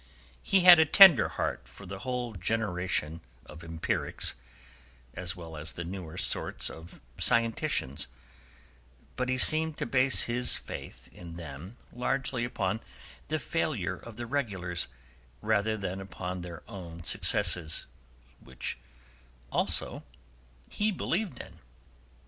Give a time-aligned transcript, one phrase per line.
[0.41, 4.33] He had a tender heart for the whole generation of empirics,
[5.13, 8.07] as well as the newer sorts of scientitians,
[9.15, 12.79] but he seemed to base his faith in them largely upon
[13.27, 14.87] the failure of the regulars
[15.39, 17.85] rather than upon their own successes,
[18.39, 18.79] which
[19.51, 20.03] also
[20.71, 21.59] he believed in.